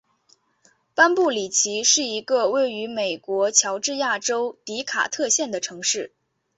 [0.95, 6.11] 班布里奇是一个位于美国乔治亚州迪卡特县的城市。